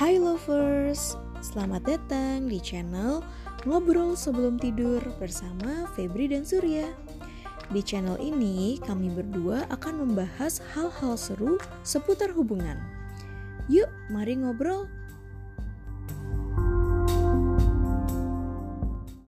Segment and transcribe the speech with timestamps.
[0.00, 1.12] Hai lovers,
[1.44, 3.20] selamat datang di channel
[3.68, 6.88] Ngobrol Sebelum Tidur bersama Febri dan Surya.
[7.68, 12.80] Di channel ini, kami berdua akan membahas hal-hal seru seputar hubungan.
[13.68, 14.88] Yuk, mari ngobrol